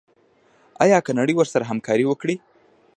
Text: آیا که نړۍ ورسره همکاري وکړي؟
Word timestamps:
آیا 0.83 0.97
که 1.05 1.11
نړۍ 1.19 1.33
ورسره 1.37 1.63
همکاري 1.71 2.05
وکړي؟ 2.07 2.35